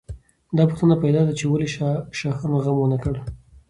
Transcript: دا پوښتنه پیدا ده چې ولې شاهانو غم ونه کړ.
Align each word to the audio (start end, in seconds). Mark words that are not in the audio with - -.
دا 0.57 0.63
پوښتنه 0.69 0.95
پیدا 1.03 1.21
ده 1.27 1.33
چې 1.39 1.45
ولې 1.47 1.67
شاهانو 2.19 2.57
غم 2.63 2.75
ونه 2.79 2.97
کړ. 3.03 3.15